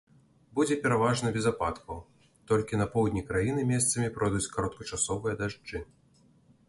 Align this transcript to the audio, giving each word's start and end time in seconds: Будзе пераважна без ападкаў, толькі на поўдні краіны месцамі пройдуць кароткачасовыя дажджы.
Будзе 0.59 0.75
пераважна 0.85 1.27
без 1.35 1.45
ападкаў, 1.51 1.99
толькі 2.51 2.79
на 2.83 2.87
поўдні 2.95 3.23
краіны 3.29 3.67
месцамі 3.75 4.09
пройдуць 4.17 4.45
кароткачасовыя 4.57 5.35
дажджы. 5.43 5.79